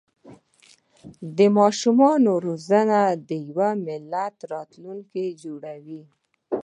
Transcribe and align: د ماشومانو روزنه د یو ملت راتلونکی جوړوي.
د 1.37 1.39
ماشومانو 1.57 2.31
روزنه 2.45 2.99
د 3.27 3.29
یو 3.55 3.67
ملت 3.87 4.35
راتلونکی 4.53 5.25
جوړوي. 5.43 6.03